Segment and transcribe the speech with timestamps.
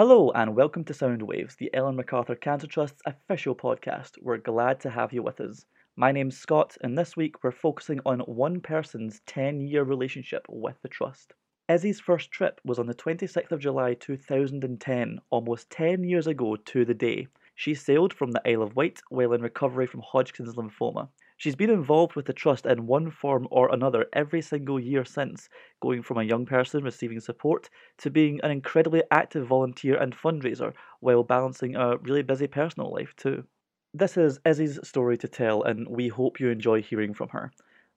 [0.00, 4.12] Hello and welcome to Soundwaves, the Ellen MacArthur Cancer Trust's official podcast.
[4.22, 5.66] We're glad to have you with us.
[5.94, 10.76] My name's Scott, and this week we're focusing on one person's 10 year relationship with
[10.80, 11.34] the Trust.
[11.68, 16.86] Izzy's first trip was on the 26th of July 2010, almost 10 years ago to
[16.86, 17.28] the day.
[17.54, 21.10] She sailed from the Isle of Wight while in recovery from Hodgkin's lymphoma.
[21.40, 25.48] She's been involved with the Trust in one form or another every single year since,
[25.80, 30.74] going from a young person receiving support to being an incredibly active volunteer and fundraiser
[31.00, 33.46] while balancing a really busy personal life too.
[33.94, 37.50] This is Izzy's story to tell, and we hope you enjoy hearing from her.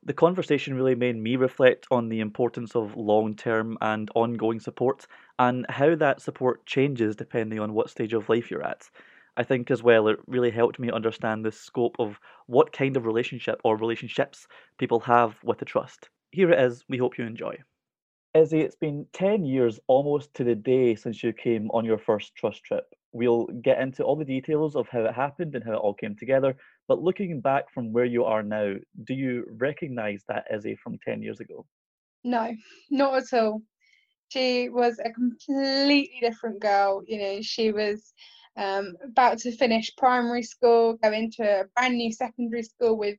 [0.04, 5.06] The conversation really made me reflect on the importance of long term and ongoing support
[5.38, 8.90] and how that support changes depending on what stage of life you're at.
[9.36, 13.06] I think as well it really helped me understand the scope of what kind of
[13.06, 16.10] relationship or relationships people have with the trust.
[16.32, 17.58] Here it is, we hope you enjoy.
[18.36, 22.36] Izzy, it's been 10 years almost to the day since you came on your first
[22.36, 22.86] trust trip.
[23.12, 26.16] We'll get into all the details of how it happened and how it all came
[26.16, 26.56] together,
[26.88, 28.74] but looking back from where you are now,
[29.04, 31.66] do you recognise that Izzy from 10 years ago?
[32.24, 32.56] No,
[32.90, 33.62] not at all.
[34.30, 37.04] She was a completely different girl.
[37.06, 38.14] You know, she was
[38.58, 43.18] um, about to finish primary school, go into a brand new secondary school with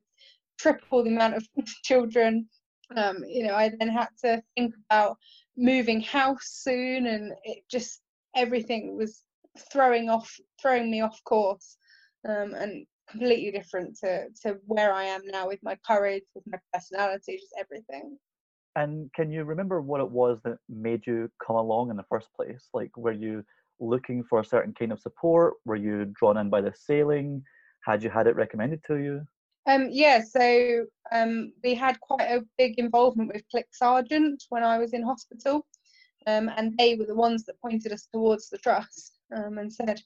[0.57, 1.47] triple the amount of
[1.83, 2.47] children.
[2.95, 5.17] Um, you know, I then had to think about
[5.57, 8.01] moving house soon, and it just
[8.35, 9.23] everything was
[9.71, 11.77] throwing off, throwing me off course,
[12.27, 16.59] um, and completely different to to where I am now with my courage, with my
[16.73, 18.17] personality, just everything.
[18.77, 22.27] And can you remember what it was that made you come along in the first
[22.35, 22.67] place?
[22.73, 23.43] Like, were you
[23.79, 25.55] looking for a certain kind of support?
[25.65, 27.43] Were you drawn in by the sailing?
[27.85, 29.21] Had you had it recommended to you?
[29.67, 34.77] Um, yeah, so um, we had quite a big involvement with CLIC Sargent when I
[34.77, 35.65] was in hospital,
[36.27, 40.01] um, and they were the ones that pointed us towards the trust um, and said,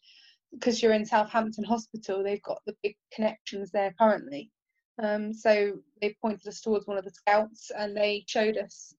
[0.54, 4.50] because you're in Southampton Hospital, they've got the big connections there currently.
[5.02, 8.94] Um, so they pointed us towards one of the scouts, and they showed us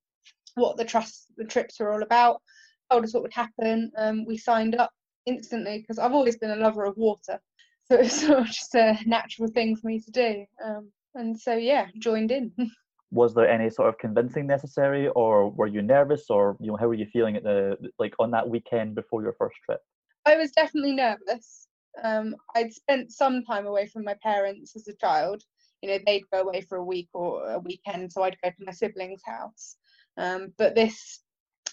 [0.55, 2.43] what the trust, the trips were all about,
[2.91, 3.91] told us what would happen.
[3.97, 4.91] Um, we signed up
[5.27, 7.41] instantly because I've always been a lover of water,
[7.91, 10.45] so it's sort of just a natural thing for me to do.
[10.65, 12.53] Um, and so yeah, joined in.
[13.11, 16.87] was there any sort of convincing necessary, or were you nervous, or you know how
[16.87, 19.81] were you feeling at the like on that weekend before your first trip?
[20.27, 21.67] I was definitely nervous.
[22.03, 25.43] Um, I'd spent some time away from my parents as a child.
[25.83, 28.65] You know, they'd go away for a week or a weekend, so I'd go to
[28.65, 29.77] my siblings' house.
[30.17, 31.21] Um, but this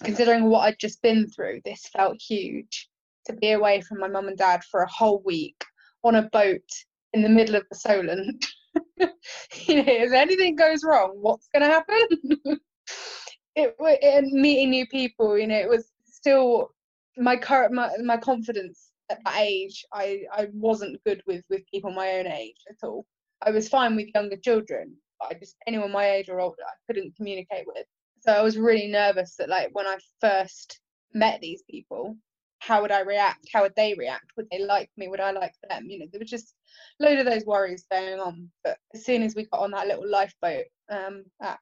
[0.03, 2.89] considering what I'd just been through, this felt huge
[3.25, 5.63] to be away from my mum and dad for a whole week
[6.03, 6.69] on a boat
[7.13, 8.45] in the middle of the Solent.
[8.97, 12.07] you know, if anything goes wrong, what's going to happen?
[13.55, 16.71] it, it meeting new people, you know, it was still
[17.17, 19.85] my current my, my confidence at that age.
[19.93, 23.05] I I wasn't good with with people my own age at all.
[23.41, 26.75] I was fine with younger children, but I just anyone my age or older I
[26.85, 27.85] couldn't communicate with.
[28.27, 30.81] So I was really nervous that like when I first
[31.13, 32.17] met these people,
[32.59, 33.47] how would I react?
[33.53, 34.31] How would they react?
[34.35, 35.07] Would they like me?
[35.07, 35.85] Would I like them?
[35.89, 36.53] You know, there was just
[36.99, 38.49] a load of those worries going on.
[38.65, 41.57] But as soon as we got on that little lifeboat um, at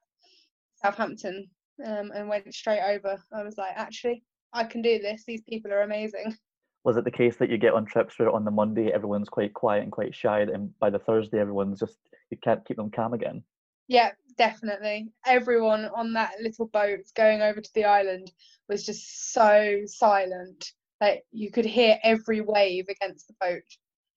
[0.82, 1.48] Southampton
[1.84, 5.22] um, and went straight over, I was like, actually, I can do this.
[5.24, 6.36] These people are amazing.
[6.82, 9.54] Was it the case that you get on trips where on the Monday everyone's quite
[9.54, 11.98] quiet and quite shy, and by the Thursday everyone's just
[12.30, 13.44] you can't keep them calm again?
[13.88, 15.08] Yeah, definitely.
[15.24, 18.30] Everyone on that little boat going over to the island
[18.68, 20.72] was just so silent.
[21.00, 23.62] Like you could hear every wave against the boat.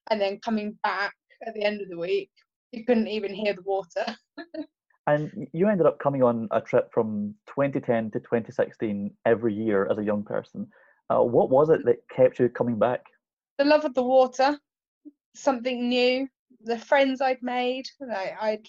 [0.09, 1.13] And then coming back
[1.45, 2.31] at the end of the week,
[2.71, 4.05] you couldn't even hear the water.
[5.07, 9.97] and you ended up coming on a trip from 2010 to 2016 every year as
[9.97, 10.67] a young person.
[11.09, 13.01] Uh, what was it that kept you coming back?
[13.57, 14.57] The love of the water,
[15.35, 16.27] something new,
[16.61, 17.85] the friends I'd made.
[17.99, 18.67] Like I'd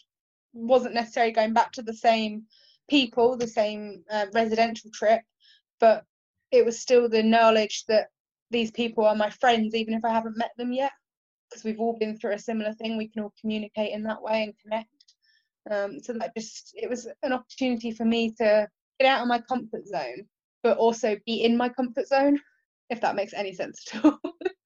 [0.52, 2.44] wasn't necessarily going back to the same
[2.88, 5.22] people, the same uh, residential trip,
[5.78, 6.04] but
[6.50, 8.08] it was still the knowledge that
[8.50, 10.92] these people are my friends, even if I haven't met them yet,
[11.48, 12.96] because we've all been through a similar thing.
[12.96, 14.88] We can all communicate in that way and connect.
[15.70, 18.66] Um, so that just it was an opportunity for me to
[18.98, 20.26] get out of my comfort zone,
[20.62, 22.40] but also be in my comfort zone,
[22.88, 24.18] if that makes any sense at all.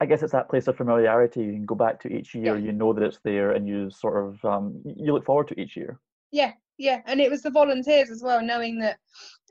[0.00, 1.40] I guess it's that place of familiarity.
[1.40, 2.56] You can go back to each year.
[2.56, 2.64] Yeah.
[2.64, 5.76] You know that it's there, and you sort of um, you look forward to each
[5.76, 5.98] year.
[6.32, 8.98] Yeah, yeah, and it was the volunteers as well, knowing that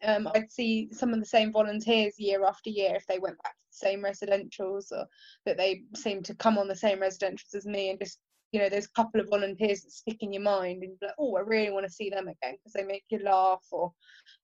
[0.03, 3.53] um, I'd see some of the same volunteers year after year if they went back
[3.53, 5.05] to the same residentials, or
[5.45, 8.17] that they seemed to come on the same residentials as me, and just
[8.51, 11.35] you know, there's a couple of volunteers that stick in your mind, and like, oh,
[11.35, 13.91] I really want to see them again because they make you laugh or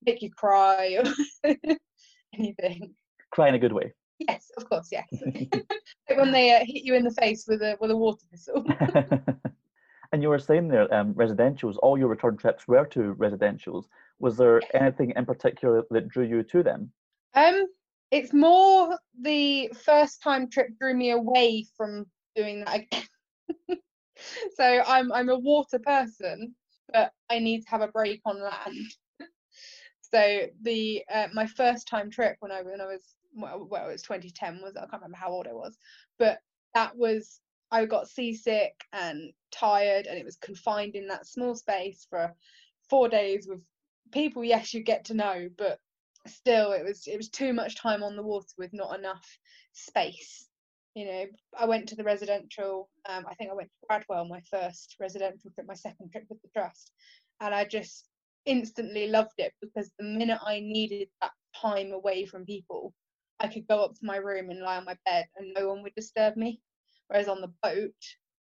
[0.06, 1.56] make you cry or
[2.36, 2.94] anything.
[3.32, 3.94] Cry in a good way.
[4.20, 5.08] Yes, of course, yes.
[5.14, 8.64] like when they uh, hit you in the face with a with a water pistol.
[10.12, 11.78] and you were saying there, um, residentials.
[11.82, 13.86] All your return trips were to residentials.
[14.20, 16.92] Was there anything in particular that drew you to them?
[17.34, 17.66] Um,
[18.12, 23.04] it's more the first time trip drew me away from doing that again.
[24.56, 26.56] so I'm I'm a water person,
[26.94, 28.78] but I need to have a break on land.
[30.02, 33.94] so the uh, my first time trip when I when I was well, well it
[33.94, 35.78] was 2010 was I can't remember how old I was,
[36.18, 36.40] but
[36.74, 37.40] that was
[37.72, 42.34] I got seasick and tired, and it was confined in that small space for
[42.90, 43.62] four days with
[44.12, 44.44] people.
[44.44, 45.80] Yes, you get to know, but
[46.28, 49.26] still, it was it was too much time on the water with not enough
[49.74, 50.48] space.
[50.94, 51.26] You know,
[51.58, 52.90] I went to the residential.
[53.10, 56.42] Um, I think I went to Bradwell, my first residential trip, my second trip with
[56.42, 56.92] the trust,
[57.42, 58.08] and I just
[58.46, 62.94] instantly loved it because the minute I needed that time away from people,
[63.40, 65.84] I could go up to my room and lie on my bed and no one
[65.84, 66.62] would disturb me.
[67.08, 67.94] Whereas on the boat,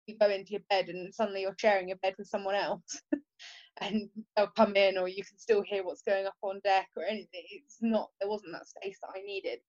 [0.07, 3.01] you go into your bed and suddenly you're sharing your bed with someone else.
[3.81, 7.03] and they'll come in or you can still hear what's going up on deck or
[7.03, 7.43] anything.
[7.49, 9.59] It's not there wasn't that space that I needed.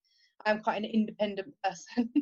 [0.44, 2.12] I'm quite an independent person.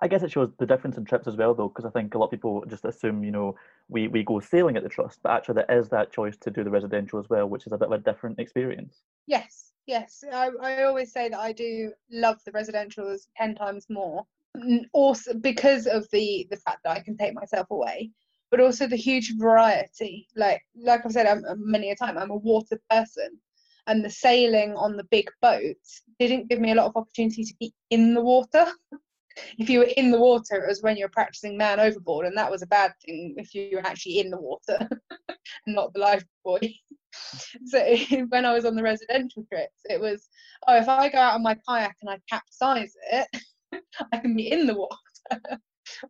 [0.00, 2.18] I guess it shows the difference in trips as well, though, because I think a
[2.18, 3.56] lot of people just assume, you know,
[3.88, 6.62] we, we go sailing at the trust, but actually there is that choice to do
[6.62, 9.02] the residential as well, which is a bit of a different experience.
[9.26, 10.22] Yes, yes.
[10.32, 14.24] I, I always say that I do love the residentials 10 times more
[14.92, 18.10] also because of the the fact that I can take myself away,
[18.50, 20.26] but also the huge variety.
[20.36, 23.38] Like like I've said I'm, uh, many a time, I'm a water person,
[23.86, 27.54] and the sailing on the big boats didn't give me a lot of opportunity to
[27.60, 28.66] be in the water.
[29.58, 32.36] if you were in the water, it was when you were practicing man overboard, and
[32.36, 34.88] that was a bad thing if you were actually in the water,
[35.66, 36.80] not the life buoy.
[37.66, 37.96] so
[38.28, 40.28] when I was on the residential trips, it was
[40.66, 43.28] oh, if I go out on my kayak and I capsize it,
[44.12, 45.60] I can be in the water.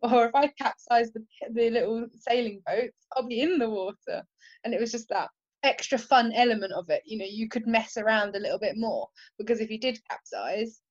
[0.03, 4.23] or if I capsize the, the little sailing boats, I'll be in the water.
[4.63, 5.29] And it was just that
[5.63, 7.03] extra fun element of it.
[7.05, 9.07] You know, you could mess around a little bit more
[9.37, 10.81] because if you did capsize,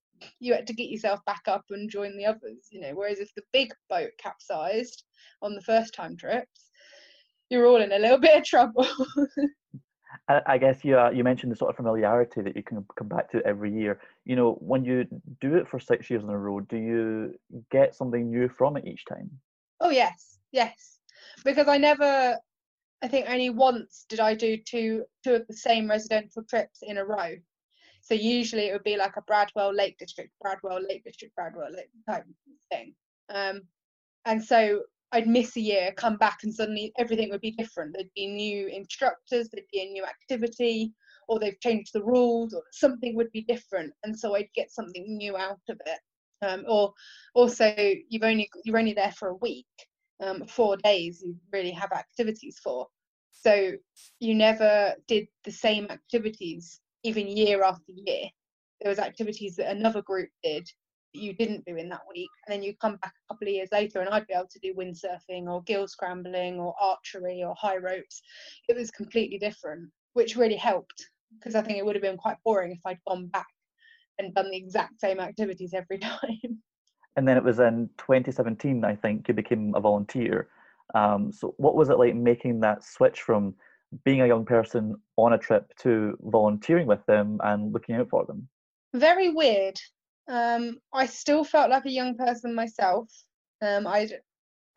[0.41, 2.69] you had to get yourself back up and join the others.
[2.71, 5.05] You know, whereas if the big boat capsized
[5.43, 6.71] on the first time trips,
[7.51, 8.87] you're all in a little bit of trouble.
[10.29, 13.31] I guess you uh, you mentioned the sort of familiarity that you can come back
[13.33, 14.01] to every year.
[14.25, 15.07] You know, when you
[15.41, 17.35] do it for six years in a row, do you
[17.71, 19.31] get something new from it each time?
[19.81, 20.99] Oh yes, yes.
[21.45, 22.37] Because I never,
[23.03, 26.99] I think only once did I do two two of the same residential trips in
[26.99, 27.37] a row.
[28.01, 31.91] So usually it would be like a Bradwell Lake District, Bradwell Lake District, Bradwell Lake
[32.09, 32.25] type
[32.71, 32.95] thing.
[33.29, 33.63] Um,
[34.25, 34.83] and so
[35.13, 37.95] I'd miss a year, come back, and suddenly everything would be different.
[37.95, 40.93] There'd be new instructors, there'd be a new activity,
[41.29, 45.05] or they've changed the rules, or something would be different, and so I'd get something
[45.07, 46.01] new out of it.
[46.41, 46.93] Um, or
[47.35, 47.75] also,
[48.09, 49.67] you've only you're only there for a week,
[50.23, 51.23] um, four days.
[51.25, 52.87] You really have activities for,
[53.33, 53.73] so
[54.21, 58.29] you never did the same activities even year after year.
[58.81, 60.69] There was activities that another group did
[61.19, 63.69] you didn't do in that week and then you come back a couple of years
[63.73, 67.77] later and i'd be able to do windsurfing or ghyll scrambling or archery or high
[67.77, 68.23] ropes.
[68.69, 72.37] It was completely different which really helped because i think it would have been quite
[72.45, 73.47] boring if i'd gone back
[74.19, 76.63] and done the exact same activities every time.
[77.17, 80.49] And then it was in 2017 i think you became a volunteer.
[80.95, 83.55] Um, so what was it like making that switch from
[84.05, 88.25] being a young person on a trip to volunteering with them and looking out for
[88.25, 88.49] them?
[88.95, 89.79] Very weird
[90.29, 93.09] um, I still felt like a young person myself.
[93.63, 94.13] Um, I'd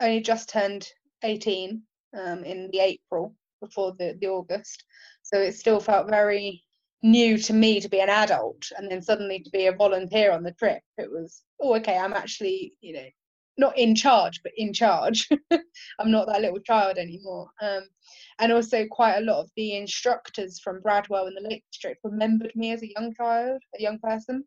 [0.01, 0.87] only just turned
[1.23, 1.81] 18
[2.17, 4.85] um, in the April before the, the August.
[5.23, 6.63] So it still felt very
[7.03, 10.43] new to me to be an adult and then suddenly to be a volunteer on
[10.43, 10.81] the trip.
[10.97, 13.05] It was, oh, okay, I'm actually, you know,
[13.57, 15.27] not in charge, but in charge.
[15.51, 17.49] I'm not that little child anymore.
[17.61, 17.83] Um,
[18.39, 22.53] and also, quite a lot of the instructors from Bradwell in the Lake District remembered
[22.55, 24.45] me as a young child, a young person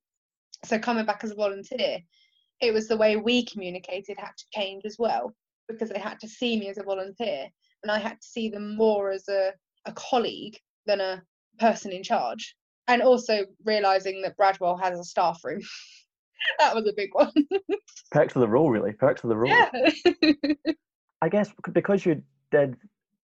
[0.64, 1.98] so coming back as a volunteer
[2.60, 5.32] it was the way we communicated had to change as well
[5.68, 7.48] because they had to see me as a volunteer
[7.82, 9.52] and i had to see them more as a,
[9.86, 11.22] a colleague than a
[11.58, 12.54] person in charge.
[12.88, 15.60] And also realizing that bradwell has a staff room.
[16.58, 17.32] That was a big one.
[18.10, 18.92] Perks of the role really.
[18.92, 19.70] Perks of the role yeah.
[21.22, 22.76] i guess because you did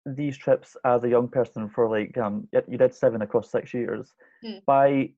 [0.07, 4.13] these trips as a young person for like um you did seven across six years
[4.45, 4.65] mm.
[4.65, 5.11] by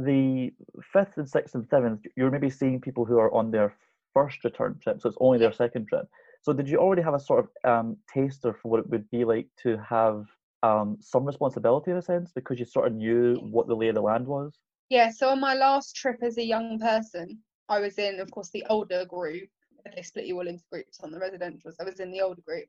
[0.00, 0.52] the
[0.92, 3.74] fifth and sixth and seventh, you're maybe seeing people who are on their
[4.14, 6.08] first return trip, so it's only their second trip.
[6.42, 9.24] So did you already have a sort of um, taster for what it would be
[9.24, 10.26] like to have
[10.62, 13.94] um, some responsibility in a sense because you sort of knew what the lay of
[13.94, 14.54] the land was?
[14.88, 15.10] Yeah.
[15.10, 17.38] So on my last trip as a young person,
[17.68, 19.48] I was in, of course, the older group.
[19.94, 21.72] They split you all into groups on the residential.
[21.80, 22.68] I was in the older group,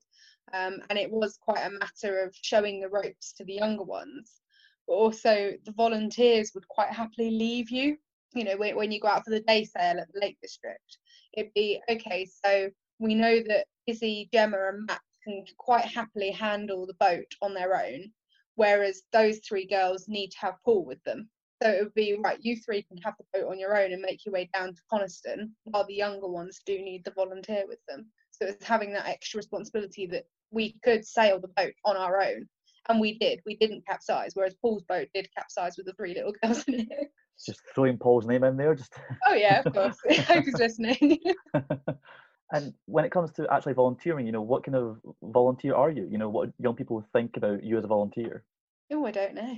[0.54, 4.42] um, and it was quite a matter of showing the ropes to the younger ones.
[4.88, 7.98] But also, the volunteers would quite happily leave you.
[8.34, 10.98] You know, when, when you go out for the day sale at the Lake District,
[11.34, 12.28] it'd be okay.
[12.46, 12.70] So
[13.00, 17.76] we know that Izzy, Gemma, and Matt can quite happily handle the boat on their
[17.76, 18.12] own,
[18.56, 21.30] whereas those three girls need to have Paul with them.
[21.62, 24.02] So it would be right, you three can have the boat on your own and
[24.02, 27.80] make your way down to Coniston, while the younger ones do need the volunteer with
[27.88, 28.08] them.
[28.32, 32.50] So it's having that extra responsibility that we could sail the boat on our own.
[32.90, 33.42] And we did.
[33.46, 37.12] We didn't capsize, whereas Paul's boat did capsize with the three little girls in it.
[37.46, 38.94] Just throwing Paul's name in there, just.
[39.28, 39.98] Oh yeah, of course.
[40.10, 41.20] I hope he's listening.
[42.54, 46.08] and when it comes to actually volunteering, you know, what kind of volunteer are you?
[46.10, 48.44] You know, what young people think about you as a volunteer?
[48.92, 49.58] Oh, I don't know.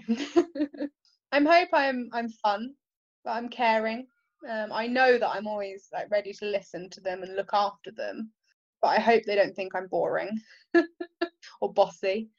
[1.31, 2.75] I hope I'm I'm fun,
[3.25, 4.07] but I'm caring.
[4.47, 7.91] Um, I know that I'm always like ready to listen to them and look after
[7.91, 8.31] them,
[8.81, 10.39] but I hope they don't think I'm boring
[11.61, 12.29] or bossy.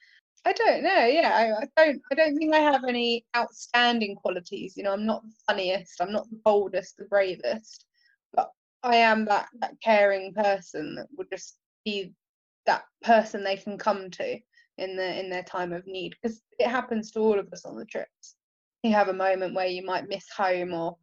[0.46, 1.06] I don't know.
[1.06, 2.02] Yeah, I, I, don't.
[2.12, 4.74] I don't think I have any outstanding qualities.
[4.76, 6.00] You know, I'm not the funniest.
[6.00, 7.86] I'm not the boldest, the bravest,
[8.34, 8.50] but
[8.82, 12.12] I am that that caring person that would just be
[12.66, 14.38] that person they can come to
[14.78, 17.76] in the in their time of need because it happens to all of us on
[17.76, 18.36] the trips
[18.82, 20.96] you have a moment where you might miss home or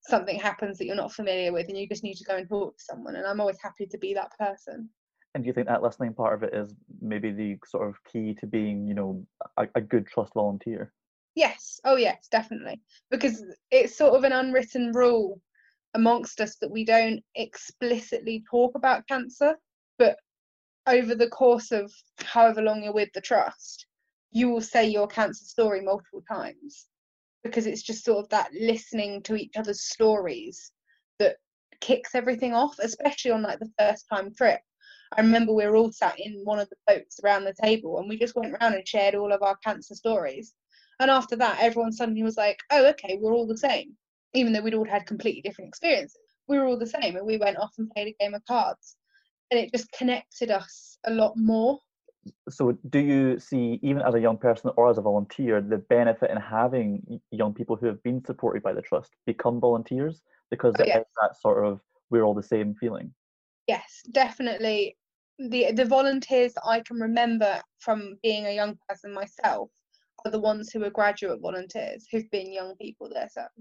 [0.00, 2.76] something happens that you're not familiar with and you just need to go and talk
[2.76, 4.88] to someone and i'm always happy to be that person
[5.34, 8.34] and do you think that listening part of it is maybe the sort of key
[8.34, 9.24] to being you know
[9.56, 10.92] a, a good trust volunteer?
[11.34, 11.80] Yes.
[11.84, 12.80] Oh yes definitely.
[13.10, 15.40] Because it's sort of an unwritten rule
[15.94, 19.54] amongst us that we don't explicitly talk about cancer
[19.98, 20.16] but
[20.86, 23.86] over the course of however long you're with the trust
[24.32, 26.88] you will say your cancer story multiple times
[27.42, 30.72] because it's just sort of that listening to each other's stories
[31.18, 31.36] that
[31.80, 34.60] kicks everything off, especially on like the first time trip.
[35.16, 38.08] I remember we were all sat in one of the boats around the table and
[38.08, 40.54] we just went around and shared all of our cancer stories.
[41.00, 43.96] And after that, everyone suddenly was like, oh, okay, we're all the same.
[44.34, 47.16] Even though we'd all had completely different experiences, we were all the same.
[47.16, 48.96] And we went off and played a game of cards.
[49.50, 51.78] And it just connected us a lot more
[52.48, 56.30] so do you see even as a young person or as a volunteer the benefit
[56.30, 60.84] in having young people who have been supported by the trust become volunteers because oh,
[60.84, 61.04] yes.
[61.22, 63.12] that sort of we're all the same feeling
[63.68, 64.96] yes definitely.
[65.38, 69.70] The the volunteers that i can remember from being a young person myself
[70.24, 73.08] are the ones who are graduate volunteers who've been young people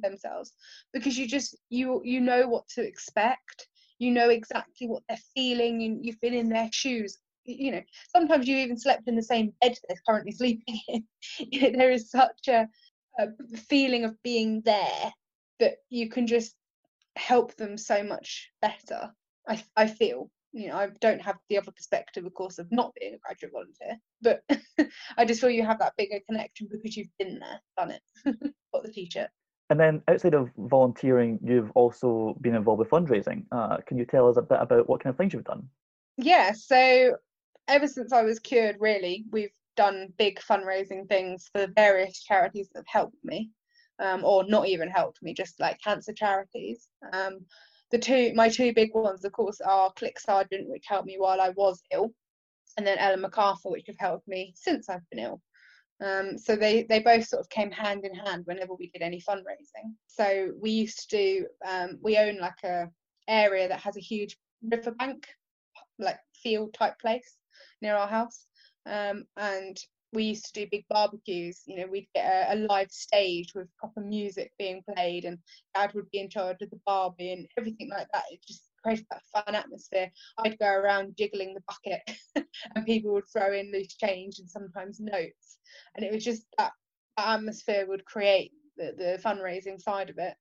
[0.02, 0.54] themselves.
[0.92, 3.68] Because you just you you know what to expect.
[4.00, 5.82] You know exactly what they're feeling.
[5.82, 7.20] You, you've been in their shoes.
[7.46, 11.04] You know sometimes you even slept in the same bed they're currently sleeping in.
[11.78, 12.68] There is such a,
[13.20, 13.28] a
[13.70, 15.14] feeling of being there
[15.60, 16.56] that you can just
[17.16, 19.12] help them so much better
[19.48, 22.94] i i feel you know i don't have the other perspective of course of not
[23.00, 24.44] being a graduate volunteer but
[25.18, 28.02] i just feel you have that bigger connection because you've been there done it
[28.74, 29.30] got the t-shirt
[29.70, 33.44] and then outside of volunteering you've also been involved with fundraising.
[33.52, 35.68] Uh, can you tell us a bit about what kind of things you've done?
[36.16, 37.18] Yeah so
[37.68, 42.80] ever since I was cured, really, we've done big fundraising things for various charities that
[42.80, 43.52] have helped me,
[44.00, 46.88] um, or not even helped me, just like cancer charities.
[47.14, 47.46] Um,
[47.92, 51.40] the two, my two big ones, of course, are CLIC Sargent, which helped me while
[51.40, 52.12] I was ill,
[52.78, 55.42] and then Ellen MacArthur, which have helped me since I've been ill.
[56.04, 59.22] Um, so they they both sort of came hand in hand whenever we did any
[59.22, 59.94] fundraising.
[60.08, 62.90] So we used to do um, we own like a
[63.28, 65.28] area that has a huge riverbank,
[65.98, 67.38] like field type place,
[67.82, 68.46] near our house.
[68.86, 69.78] Um, and
[70.14, 71.64] we used to do big barbecues.
[71.66, 75.38] You know, we'd get a, a, live stage with proper music being played, and
[75.76, 78.24] Dad would be in charge of the barbie and everything like that.
[78.32, 80.12] It just created that fun atmosphere.
[80.40, 85.00] I'd go around jiggling the bucket, and people would throw in loose change and sometimes
[85.00, 85.58] notes,
[85.96, 86.72] and it was just that,
[87.18, 90.36] that atmosphere would create the, the fundraising side of it.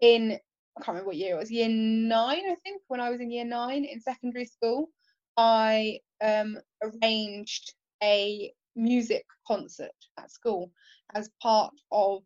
[0.00, 0.38] In
[0.76, 3.30] I can't remember what year it was, year nine, I think, when I was in
[3.30, 4.88] year nine in secondary school.
[5.36, 10.70] I um, arranged a music concert at school
[11.14, 12.22] as part of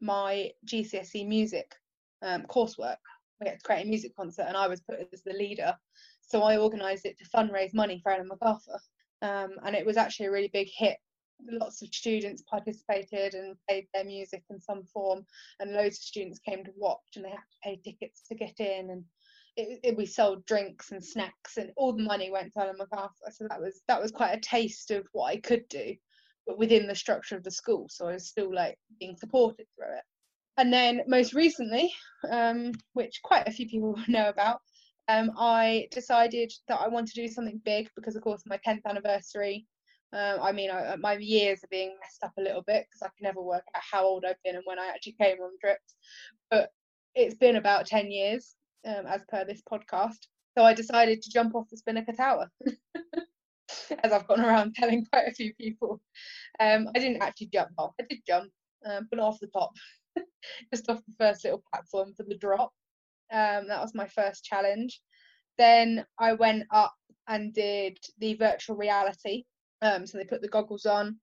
[0.00, 1.72] my GCSE music
[2.22, 2.96] um, coursework.
[3.40, 5.74] We had to create a music concert, and I was put as the leader.
[6.22, 8.80] So I organised it to fundraise money for Ellen MacArthur,
[9.22, 10.96] um, and it was actually a really big hit.
[11.50, 15.26] Lots of students participated and played their music in some form,
[15.60, 18.58] and loads of students came to watch, and they had to pay tickets to get
[18.60, 18.90] in.
[18.90, 19.04] And
[19.56, 23.30] it, it, we sold drinks and snacks and all the money went to Ellen MacArthur.
[23.32, 25.94] So that was that was quite a taste of what I could do,
[26.46, 27.86] but within the structure of the school.
[27.90, 30.04] So I was still like being supported through it.
[30.56, 31.92] and then most recently,
[32.30, 34.60] um, which quite a few people know about,
[35.08, 38.84] um, I decided that I want to do something big because, of course, my 10th
[38.86, 39.66] anniversary.
[40.12, 43.10] Um, I mean, I, my years are being messed up a little bit because I
[43.16, 45.94] can never work out how old I've been and when I actually came on trips.
[46.50, 46.70] But
[47.14, 48.54] it's been about 10 years,
[48.86, 50.18] um, as per this podcast.
[50.56, 52.48] So I decided to jump off the Spinnaker Tower,
[54.02, 56.00] as I've gone around telling quite a few people.
[56.60, 57.94] Um, I didn't actually jump off.
[58.00, 58.50] I did jump,
[58.88, 59.72] um, but off the top,
[60.72, 62.72] just off the first little platform for the drop.
[63.32, 65.00] Um, that was my first challenge.
[65.58, 66.94] Then I went up
[67.28, 69.44] and did the virtual reality.
[69.82, 71.16] Um, so they put the goggles on,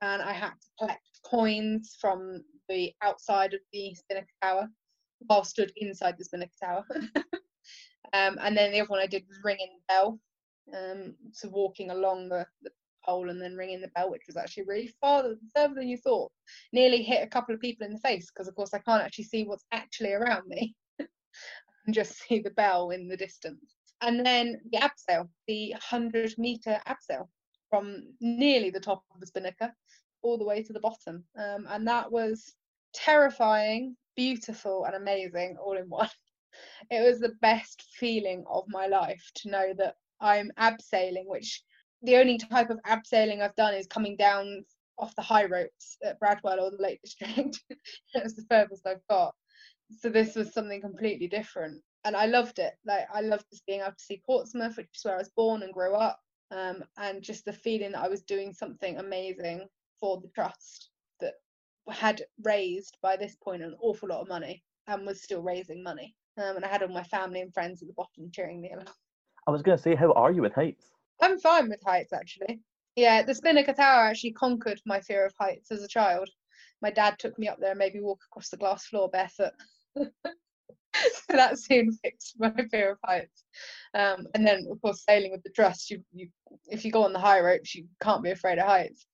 [0.00, 4.68] and I had to collect coins from the outside of the Spinnaker Tower
[5.20, 6.84] while stood inside the Spinnaker Tower.
[8.12, 10.20] um, and then the other one I did was ringing the bell.
[10.76, 12.70] Um, so walking along the, the
[13.04, 16.30] pole and then ringing the bell, which was actually really far further than you thought.
[16.72, 19.24] Nearly hit a couple of people in the face because, of course, I can't actually
[19.24, 20.74] see what's actually around me.
[20.98, 23.74] and just see the bell in the distance.
[24.00, 27.28] And then the abseil, the 100 meter abseil
[27.68, 29.72] from nearly the top of the spinnaker
[30.22, 31.24] all the way to the bottom.
[31.36, 32.54] Um, and that was
[32.94, 36.10] terrifying, beautiful, and amazing all in one.
[36.90, 41.62] It was the best feeling of my life to know that I'm abseiling, which
[42.02, 44.64] the only type of abseiling I've done is coming down
[44.98, 47.60] off the high ropes at Bradwell or the Lake District.
[48.14, 49.34] That's the furthest I've got
[49.96, 53.80] so this was something completely different and i loved it like i loved just being
[53.80, 56.20] able to see portsmouth which is where i was born and grew up
[56.50, 59.66] um, and just the feeling that i was doing something amazing
[60.00, 60.90] for the trust
[61.90, 66.14] had raised by this point an awful lot of money and was still raising money.
[66.38, 68.84] Um, and i had all my family and friends at the bottom cheering me on
[69.48, 70.92] i was going to say how are you with heights?
[71.20, 72.60] I'm fine with heights actually.
[72.94, 76.28] Yeah the spinnaker tower actually conquered my fear of heights as a child.
[76.80, 79.52] My dad took me up there and made me walk across the glass floor barefoot.
[81.28, 83.44] That soon fixed my fear of heights.
[83.94, 86.28] Um, and then, of course, sailing with the trust, you, you
[86.66, 89.06] if you go on the high ropes, you can't be afraid of heights.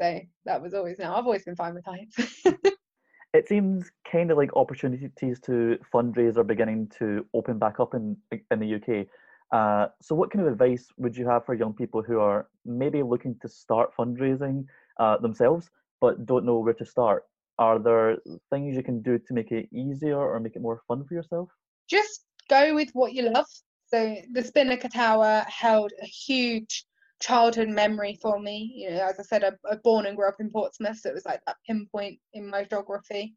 [0.00, 1.16] So that was always now.
[1.16, 2.16] I've always been fine with heights.
[3.34, 8.16] it seems kind of like opportunities to fundraise are beginning to open back up in
[8.50, 9.06] in the UK.
[9.50, 13.02] Uh, so, what kind of advice would you have for young people who are maybe
[13.02, 14.64] looking to start fundraising
[15.00, 17.24] uh, themselves but don't know where to start?
[17.58, 18.18] are there
[18.50, 21.48] things you can do to make it easier or make it more fun for yourself?
[21.88, 23.46] Just go with what you love.
[23.86, 26.84] So the Spinnaker Tower held a huge
[27.20, 28.72] childhood memory for me.
[28.74, 31.14] You know, as I said, I, I born and grew up in Portsmouth, so it
[31.14, 33.34] was like that pinpoint in my geography.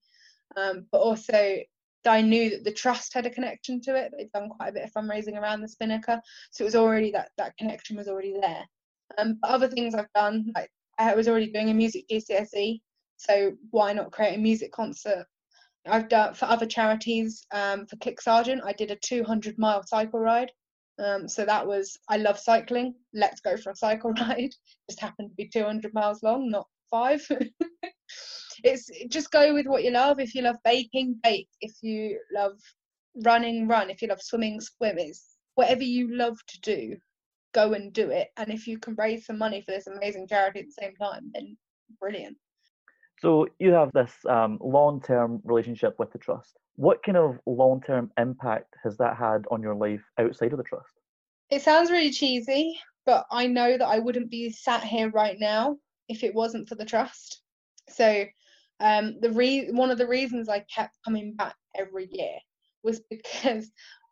[0.56, 1.58] Um, but also,
[2.06, 4.12] I knew that the trust had a connection to it.
[4.17, 6.20] They'd done quite a bit of fundraising around the Spinnaker,
[6.52, 8.65] so it was already that that connection was already there.
[9.17, 12.80] Um, but other things I've done, like I was already doing a music GCSE,
[13.17, 15.26] so why not create a music concert?
[15.88, 17.46] I've done for other charities.
[17.52, 20.52] Um, for CLIC Sargent, I did a 200 mile cycle ride.
[21.02, 22.94] Um, so that was I love cycling.
[23.14, 24.52] Let's go for a cycle ride.
[24.90, 27.26] Just happened to be 200 miles long, not five.
[28.64, 30.20] it's just go with what you love.
[30.20, 31.50] If you love baking, bake.
[31.62, 32.60] If you love
[33.26, 33.90] running, run.
[33.90, 34.98] If you love swimming, swim.
[35.00, 36.98] It's whatever you love to do,
[37.54, 38.30] go and do it.
[38.38, 41.32] And if you can raise some money for this amazing charity at the same time,
[41.34, 41.58] then
[42.00, 42.38] brilliant.
[43.20, 46.58] So you have this um, long-term relationship with the trust.
[46.82, 50.91] What kind of long-term impact has that had on your life outside of the trust?
[51.52, 55.78] It sounds really cheesy, but I know that I wouldn't be sat here right now
[56.10, 57.44] if it wasn't for the trust.
[57.88, 58.26] So
[58.80, 62.39] um, the re- one of the reasons I kept coming back every year
[62.82, 63.70] was because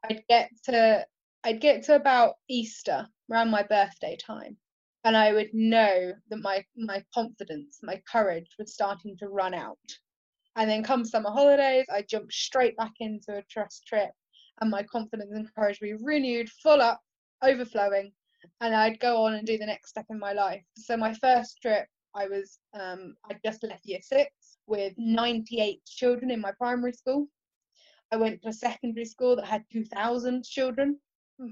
[0.07, 1.07] I'd get to
[1.43, 4.57] I'd get to about Easter around my birthday time
[5.05, 9.79] and I would know that my my confidence, my courage was starting to run out.
[10.59, 14.11] And then come summer holidays, I jumped straight back into a trust trip,
[14.59, 16.99] and my confidence and courage would be renewed, full up,
[17.41, 18.11] overflowing,
[18.59, 20.65] and I'd go on and do the next step in my life.
[20.75, 26.29] So my first trip, I was um, I just left year six with 98 children
[26.29, 27.29] in my primary school.
[28.11, 30.99] I went to a secondary school that had 2,000 children.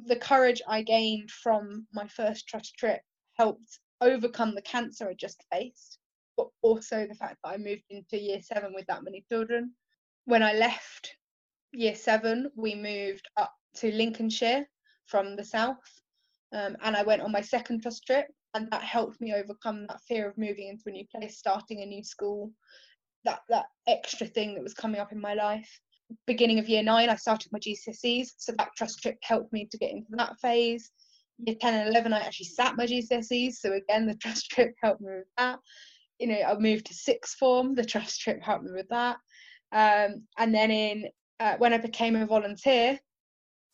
[0.07, 2.99] The courage I gained from my first trust trip
[3.35, 5.97] helped overcome the cancer I just faced,
[6.37, 9.73] but also the fact that I moved into year seven with that many children.
[10.25, 11.15] When I left
[11.73, 14.65] year seven, we moved up to Lincolnshire
[15.07, 16.01] from the south,
[16.53, 20.01] um, and I went on my second trust trip, and that helped me overcome that
[20.07, 22.51] fear of moving into a new place, starting a new school,
[23.25, 25.81] that that extra thing that was coming up in my life.
[26.25, 29.77] Beginning of year nine, I started my GCSEs, so that trust trip helped me to
[29.77, 30.91] get into that phase
[31.45, 35.01] year 10 and 11 i actually sat my gcse's so again the trust trip helped
[35.01, 35.59] me with that
[36.19, 39.17] you know i moved to sixth form the trust trip helped me with that
[39.71, 42.99] Um, and then in uh, when I became a volunteer,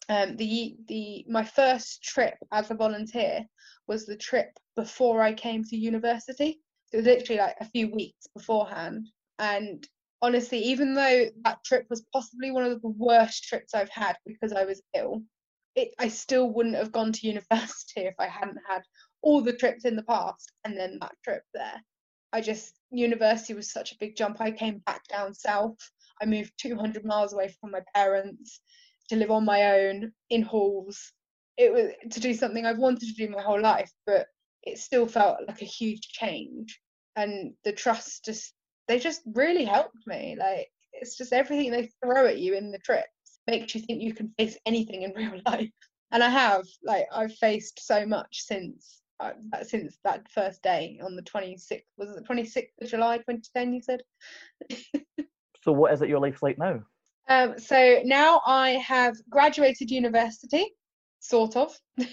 [0.10, 3.46] um, the the my first trip as a volunteer
[3.88, 6.60] was the trip before I came to university.
[6.90, 9.08] So it was literally like a few weeks beforehand.
[9.40, 9.88] And
[10.22, 14.54] honestly, even though that trip was possibly one of the worst trips I've had because
[14.54, 15.24] I was ill,
[15.76, 18.84] it, I still wouldn't have gone to university if I hadn't had
[19.22, 21.82] all the trips in the past and then that trip there.
[22.34, 24.42] I just university was such a big jump.
[24.42, 25.78] I came back down south.
[26.22, 28.60] I moved 200 miles away from my parents
[29.10, 31.14] to live on my own in halls.
[31.58, 34.28] It was to do something I've wanted to do my whole life, but
[34.64, 36.80] it still felt like a huge change.
[37.16, 38.54] And the trust just
[38.88, 40.36] they just really helped me.
[40.38, 43.08] Like it's just everything they throw at you in the trips
[43.48, 45.70] makes you think you can face anything in real life.
[46.12, 49.32] And I have, like, I've faced so much since uh,
[49.64, 51.84] since that first day on the 26th.
[51.98, 53.74] Was it the 26th of July 2010?
[53.74, 54.02] You said.
[55.64, 56.82] so, what is it your life's like now?
[57.30, 60.74] Um, so now I have graduated university,
[61.20, 61.78] sort of.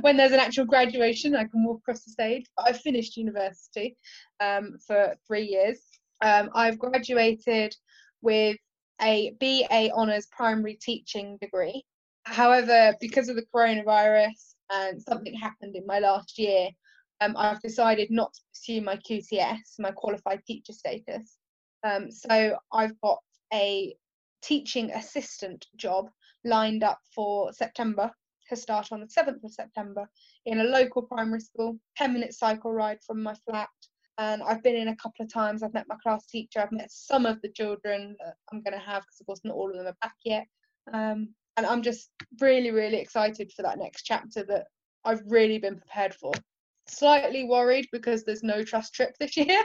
[0.00, 2.46] when there's an actual graduation, I can walk across the stage.
[2.56, 3.96] But I've finished university
[4.40, 5.80] um, for three years.
[6.20, 7.74] Um, I've graduated
[8.22, 8.56] with
[9.00, 11.84] a BA Honours Primary Teaching degree.
[12.24, 16.68] However, because of the coronavirus and something happened in my last year,
[17.20, 21.36] um, I've decided not to pursue my QTS, my qualified teacher status.
[21.84, 23.18] Um, so I've got
[23.52, 23.94] a
[24.42, 26.10] teaching assistant job
[26.44, 28.10] lined up for September
[28.48, 30.08] to start on the 7th of September
[30.46, 33.68] in a local primary school, 10 minute cycle ride from my flat.
[34.18, 35.62] And I've been in a couple of times.
[35.62, 36.60] I've met my class teacher.
[36.60, 39.56] I've met some of the children that I'm going to have because, of course, not
[39.56, 40.46] all of them are back yet.
[40.92, 44.66] Um, and I'm just really, really excited for that next chapter that
[45.04, 46.32] I've really been prepared for.
[46.86, 49.62] Slightly worried because there's no trust trip this year,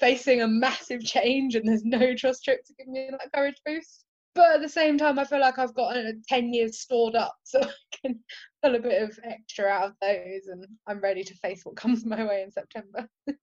[0.00, 4.04] facing a massive change, and there's no trust trip to give me that courage boost.
[4.34, 7.34] But at the same time, I feel like I've got uh, 10 years stored up,
[7.44, 7.72] so I
[8.02, 8.20] can
[8.62, 12.04] pull a bit of extra out of those, and I'm ready to face what comes
[12.04, 13.08] my way in September.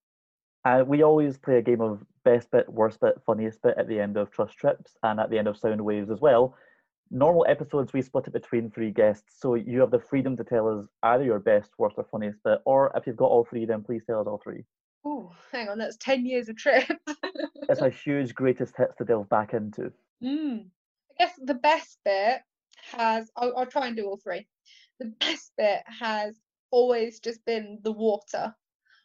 [0.66, 4.00] Uh, we always play a game of best bit, worst bit, funniest bit at the
[4.00, 6.56] end of Trust Trips and at the end of Sound Waves as well
[7.12, 10.68] normal episodes we split it between three guests so you have the freedom to tell
[10.68, 13.84] us either your best worst or funniest bit or if you've got all three then
[13.84, 14.64] please tell us all three.
[15.06, 16.86] Oh hang on that's 10 years of trip.
[17.68, 19.92] It's a huge greatest hits to delve back into.
[20.24, 20.66] Mm.
[21.20, 22.42] i guess the best bit
[22.92, 24.48] has I'll, I'll try and do all three.
[25.00, 26.40] The best bit has
[26.72, 28.54] always just been the water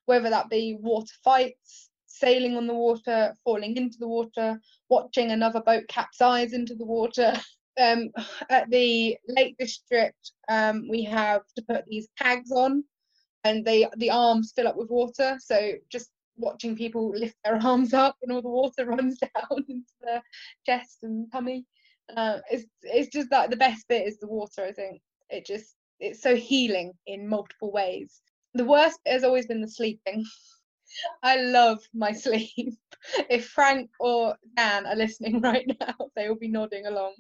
[0.06, 5.60] whether that be water fights sailing on the water falling into the water watching another
[5.60, 7.32] boat capsize into the water
[7.78, 8.10] um,
[8.48, 12.84] at the Lake District, um, we have to put these tags on,
[13.44, 15.36] and they the arms fill up with water.
[15.40, 19.92] So just watching people lift their arms up and all the water runs down into
[20.00, 20.22] their
[20.66, 21.64] chest and tummy.
[22.16, 24.64] Uh, it's it's just that the best bit is the water.
[24.64, 28.20] I think it just it's so healing in multiple ways.
[28.54, 30.24] The worst has always been the sleeping.
[31.22, 32.50] I love my sleep.
[33.30, 37.14] If Frank or Dan are listening right now, they will be nodding along.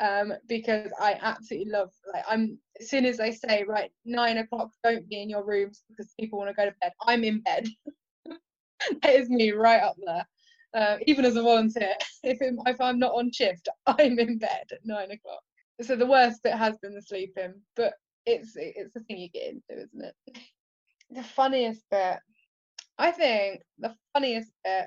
[0.00, 4.70] Um, because I absolutely love like I'm as soon as I say right nine o'clock
[4.82, 7.68] don't be in your rooms because people want to go to bed I'm in bed.
[9.02, 10.26] That is me right up there.
[10.74, 14.66] Uh, even as a volunteer if, it, if I'm not on shift I'm in bed
[14.72, 15.42] at nine o'clock.
[15.82, 19.48] So the worst bit has been the sleeping but it's it's the thing you get
[19.48, 20.38] into isn't it?
[21.10, 22.18] The funniest bit
[23.02, 24.86] I think the funniest bit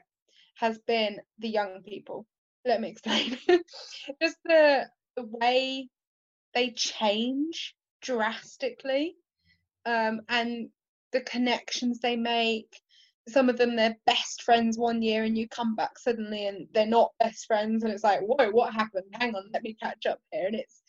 [0.56, 2.26] has been the young people.
[2.64, 3.38] Let me explain.
[4.22, 5.90] Just the the way
[6.54, 9.16] they change drastically
[9.86, 10.70] um, and
[11.12, 12.80] the connections they make.
[13.28, 16.86] Some of them they're best friends one year and you come back suddenly and they're
[16.86, 19.14] not best friends and it's like whoa what happened?
[19.20, 20.48] Hang on let me catch up here.
[20.48, 20.84] And it's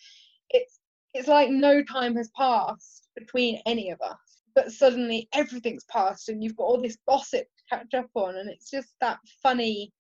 [0.51, 0.79] it's
[1.13, 4.26] it's like no time has passed between any of us
[4.57, 8.51] but suddenly everything's passed and you've got all this gossip to catch up on and
[8.51, 9.93] it's just that funny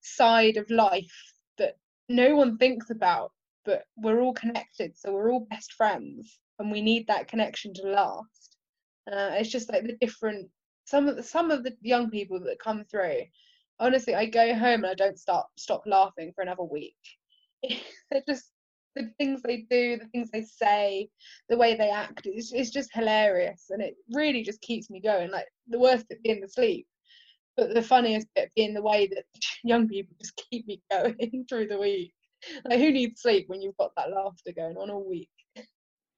[0.00, 1.76] side of life that
[2.08, 3.32] no one thinks about
[3.68, 7.82] but we're all connected, so we're all best friends, and we need that connection to
[7.82, 8.56] last.
[9.06, 10.48] Uh, it's just like the different
[10.86, 13.20] some of the, some of the young people that come through.
[13.78, 16.96] Honestly, I go home and I don't stop stop laughing for another week.
[17.62, 18.50] They're just
[18.94, 21.08] the things they do, the things they say,
[21.48, 22.22] the way they act.
[22.24, 25.30] It's, it's just hilarious, and it really just keeps me going.
[25.30, 26.86] Like the worst bit being the sleep,
[27.56, 29.24] but the funniest bit being the way that
[29.64, 32.14] young people just keep me going through the week.
[32.64, 35.28] like who needs sleep when you've got that laughter going on all week?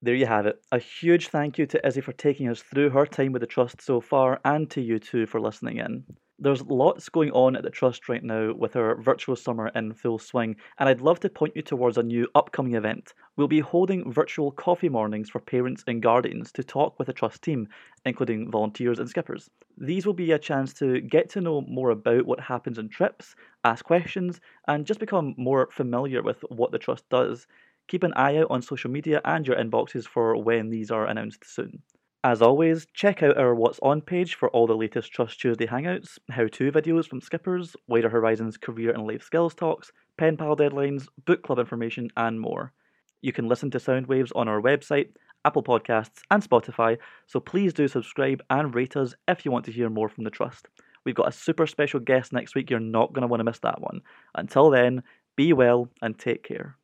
[0.03, 0.59] There you have it.
[0.73, 3.83] A huge thank you to Izzy for taking us through her time with the Trust
[3.83, 6.05] so far, and to you too for listening in.
[6.43, 10.19] There's lots going on at the Trust right now with our virtual summer in full
[10.19, 13.13] swing, and I'd love to point you towards a new upcoming event.
[13.37, 17.43] We'll be holding virtual coffee mornings for parents and guardians to talk with the Trust
[17.43, 17.69] team,
[18.07, 19.51] including volunteers and skippers.
[19.77, 23.35] These will be a chance to get to know more about what happens in trips,
[23.65, 27.47] ask questions, and just become more familiar with what the Trust does.
[27.87, 31.45] Keep an eye out on social media and your inboxes for when these are announced
[31.45, 31.83] soon.
[32.23, 36.19] As always, check out our What's On page for all the latest Trust Tuesday hangouts,
[36.29, 41.09] how to videos from skippers, Wider Horizons career and life skills talks, pen pal deadlines,
[41.25, 42.75] book club information, and more.
[43.23, 45.09] You can listen to Soundwaves on our website,
[45.47, 49.73] Apple Podcasts, and Spotify, so please do subscribe and rate us if you want to
[49.73, 50.69] hear more from the Trust.
[51.07, 53.61] We've got a super special guest next week, you're not going to want to miss
[53.61, 54.03] that one.
[54.35, 55.05] Until then,
[55.37, 56.77] be well and take care.